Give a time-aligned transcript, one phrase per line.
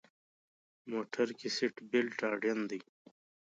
[0.91, 2.79] موټر کې سیټ بیلټ اړین دی.